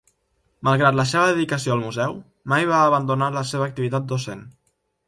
Malgrat 0.69 0.97
la 0.99 1.05
seva 1.09 1.27
dedicació 1.33 1.75
al 1.75 1.83
museu, 1.89 2.17
mai 2.55 2.69
va 2.73 2.83
abandonar 2.89 3.33
la 3.39 3.49
seva 3.53 3.71
activitat 3.71 4.15
docent. 4.17 4.45